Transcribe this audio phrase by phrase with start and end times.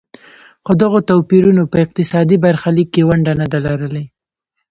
[0.63, 4.05] خو دغو توپیرونو په اقتصادي برخلیک کې ونډه نه ده لرلې.